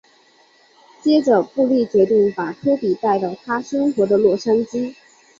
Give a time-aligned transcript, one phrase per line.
[1.03, 4.95] 接着布莉决定把拖比带到他生活的洛杉矶。